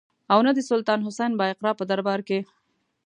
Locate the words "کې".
2.27-2.39